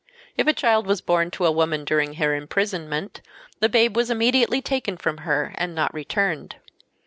If 0.35 0.47
a 0.47 0.53
child 0.53 0.87
was 0.87 0.99
born 0.99 1.29
to 1.29 1.45
a 1.45 1.51
woman 1.51 1.85
during 1.85 2.15
her 2.15 2.33
imprisonment 2.33 3.21
the 3.59 3.69
babe 3.69 3.95
was 3.95 4.09
immediately 4.09 4.59
taken 4.59 4.97
from 4.97 5.17
her 5.29 5.53
and 5.59 5.75
not 5.75 5.93
returned. 5.93 6.55